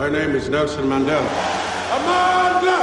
[0.00, 1.28] My name is Nelson Mandela.
[1.92, 2.76] Amanda!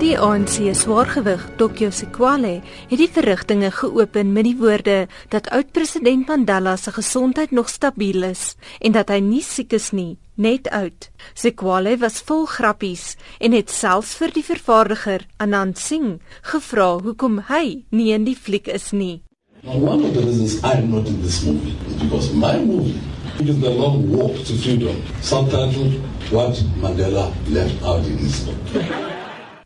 [0.00, 2.56] Die ANC swaargewig, Tokyo Sekwale,
[2.90, 4.96] het die verrigtinge geopen met die woorde
[5.30, 10.18] dat oud-president Mandela se gesondheid nog stabiel is en dat hy nie siek is nie,
[10.34, 11.12] net oud.
[11.38, 17.84] Sekwale was vol grappies en het selfs vir die vervaardiger, Anand Singh, gevra hoekom hy
[17.94, 19.22] nie in die fliek is nie.
[19.62, 22.98] Now, one of the reasons I'm not in this movie is because my movie
[23.40, 26.00] is the long walk to freedom, subtitled
[26.30, 29.14] What Mandela Left Out in His Book.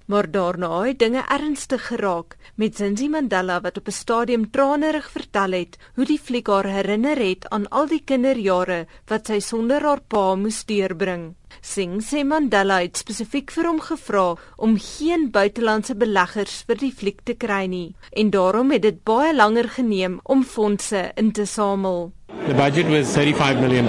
[0.08, 5.50] Maar daarna het dinge ernstig geraak met Zinzi Mandela wat op 'n stadium tranerig vertel
[5.50, 10.00] het hoe die fliek haar herinner het aan al die kinderjare wat sy sonder haar
[10.00, 11.34] pa moes deurbring.
[11.60, 17.20] Singh sê Mandela het spesifiek vir hom gevra om geen buitelandse beleggers vir die fliek
[17.24, 22.12] te kry nie en daarom het dit baie langer geneem om fondse in te samel.
[22.48, 23.84] The budget was $35 million,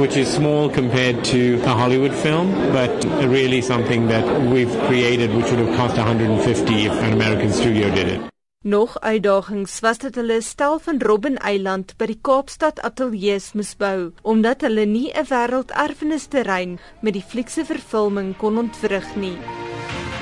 [0.00, 2.90] which is small compared to a Hollywood film, but
[3.30, 8.08] really something that we've created which would have cost 150 if an American studio did
[8.08, 8.20] it.
[8.64, 14.10] Nog uitdagings was dit hulle stel van Robben Eiland by die Kaapstad ateljee's moes bou
[14.22, 19.38] omdat hulle nie 'n wêrelderfenisterrein met die fliekse vervulling kon ontwrig nie.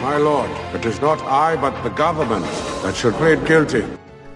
[0.05, 2.48] My lord, it is not I but the government
[2.83, 3.84] that should plead guilty.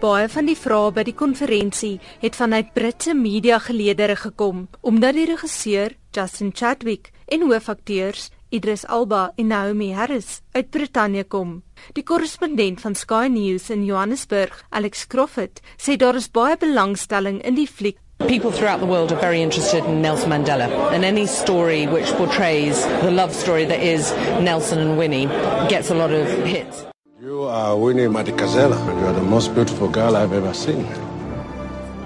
[0.05, 5.24] Baie van die vrae by die konferensie het vanuit Britse media geleedere gekom omdat die
[5.30, 11.62] regisseur Justin Chadwick en hoofakteurs Idris Alba en Naomi Harris uit Brittanje kom.
[11.97, 17.56] Die korrespondent van Sky News in Johannesburg, Alex Crawford, sê daar is baie belangstelling in
[17.56, 17.97] die fliek
[18.28, 22.84] People throughout the world are very interested in Nelson Mandela, and any story which portrays
[23.00, 25.27] the love story that is Nelson and Winnie
[25.69, 26.94] gets a lot of hits.
[27.35, 30.87] You are Winnie Madikazela, and you are the most beautiful girl I've ever seen.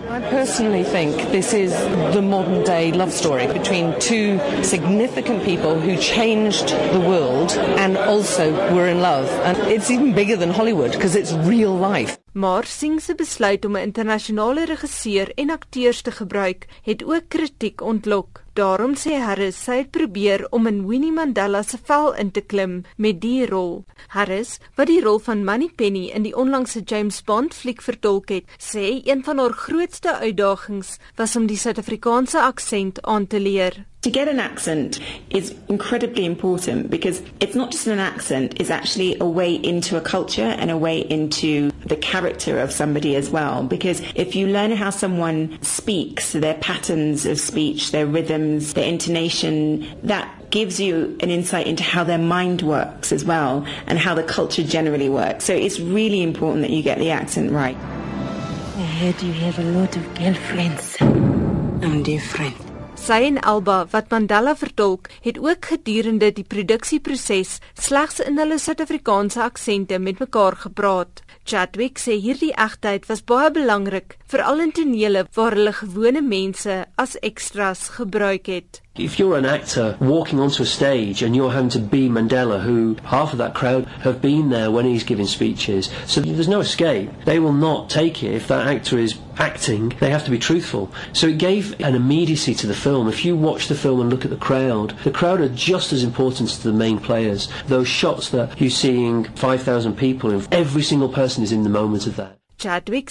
[0.09, 1.73] I personally think this is
[2.15, 8.75] the modern day love story between two significant people who changed the world and also
[8.75, 9.29] were in love.
[9.45, 12.18] And it's even bigger than Hollywood because it's real life.
[12.39, 17.81] Maar Singh se besluit om 'n internasionale regisseur en akteurs te gebruik, het ook kritiek
[17.81, 18.43] ontlok.
[18.53, 22.85] Daarom sê Harris sy het probeer om in Winnie Mandela se vel in te klim
[22.97, 23.85] met die rol.
[24.07, 29.03] Harris, wat die rol van Moneypenny in die onlangse James Bond fliek vertolk het, sê
[29.05, 33.85] een van haar grootste uitdagings was om die Suid-Afrikaanse aksent aan te leer.
[34.01, 39.17] To get an accent is incredibly important because it's not just an accent, it's actually
[39.21, 43.63] a way into a culture and a way into the character of somebody as well.
[43.65, 49.87] Because if you learn how someone speaks, their patterns of speech, their rhythms, their intonation,
[50.03, 54.23] that gives you an insight into how their mind works as well and how the
[54.23, 55.45] culture generally works.
[55.45, 57.77] So it's really important that you get the accent right.
[57.77, 60.97] I heard you have a lot of girlfriends.
[61.01, 62.68] I'm different.
[62.99, 69.41] Sy en Alba wat Mandela vertolk, het ook gedurende die produksieproses slegs in hulle Suid-Afrikaanse
[69.47, 71.23] aksente met mekaar gepraat.
[71.49, 77.17] Chadwick sê hierdie egtheid was baie belangrik, veral in tonele waar hulle gewone mense as
[77.25, 78.83] extras gebruik het.
[78.99, 82.97] If you're an actor walking onto a stage and you're having to be Mandela, who
[83.05, 87.11] half of that crowd have been there when he's giving speeches, so there's no escape.
[87.25, 89.91] They will not take it if that actor is acting.
[90.01, 90.91] They have to be truthful.
[91.13, 93.07] So it gave an immediacy to the film.
[93.07, 96.03] If you watch the film and look at the crowd, the crowd are just as
[96.03, 97.49] important as the main players.
[97.69, 102.17] Those shots that you're seeing 5,000 people every single person is in the moment of
[102.17, 102.39] that.
[102.59, 103.11] Chadwick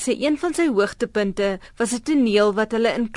[0.75, 1.59] hoogtepunte
[2.03, 3.09] toneel wat hulle in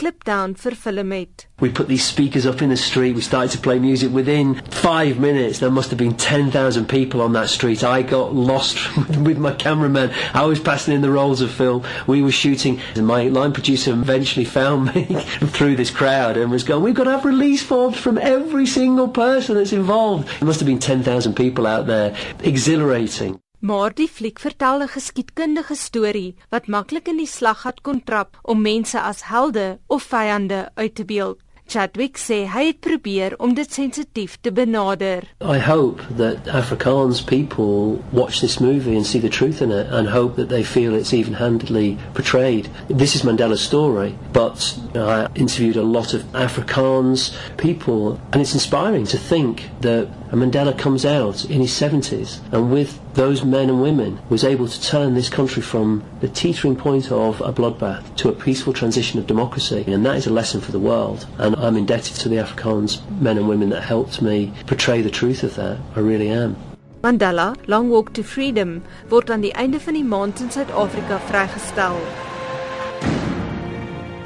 [0.57, 1.49] vervilm het.
[1.59, 3.17] We put these speakers up in the street.
[3.17, 5.59] We started to play music within five minutes.
[5.59, 7.83] There must have been 10,000 people on that street.
[7.83, 8.79] I got lost
[9.27, 10.13] with my cameraman.
[10.33, 11.83] I was passing in the rolls of film.
[12.07, 12.81] We were shooting.
[12.95, 15.05] And my line producer eventually found me
[15.53, 19.09] through this crowd and was going, We've got to have release forms from every single
[19.09, 20.29] person that's involved.
[20.39, 22.15] There must have been 10,000 people out there.
[22.39, 23.41] Exhilarating.
[23.61, 28.61] Maar die fliek vertel 'n geskiedkundige storie wat maklik in die slaggat kon trap om
[28.61, 31.39] mense as helde of vyande uit te beeld.
[31.71, 35.23] Chadwick sê hy het probeer om dit sensitief te benader.
[35.41, 40.09] I hope that Afrikaans people watch this movie and see the truth in it and
[40.09, 42.69] hope that they feel it's even-handedly portrayed.
[42.89, 49.07] This is Mandela's story, but I interviewed a lot of Afrikaans people and it's inspiring
[49.07, 54.21] to think that Mandela comes out in his 70s and with those men and women
[54.29, 58.33] was able to turn this country from the teetering point of a bloodbath to a
[58.33, 59.85] peaceful transition of democracy.
[59.89, 61.27] And that is a lesson for the world.
[61.39, 65.43] And I'm indebted to the Afrikaans men and women that helped me portray the truth
[65.43, 65.79] of that.
[65.97, 66.57] I really am.
[67.03, 71.97] Mandela Long Walk to Freedom word aan die einde van die maand in Suid-Afrika vrygestel.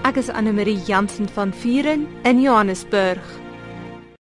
[0.05, 3.23] Ek is Anne Marie Jansen van Vieren in Johannesburg